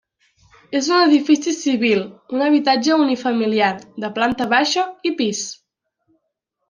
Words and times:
És 0.79 0.87
un 0.93 0.95
edifici 1.07 1.53
civil, 1.57 2.01
un 2.37 2.45
habitatge 2.45 2.97
unifamiliar 3.05 3.71
de 4.05 4.11
planta 4.19 4.49
baixa 4.55 4.87
i 5.11 5.17
pis. 5.21 5.45